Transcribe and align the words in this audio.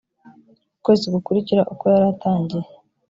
ukwezi 0.77 1.05
gukurikira 1.15 1.61
uko 1.73 1.83
yaratangiye 1.93 2.67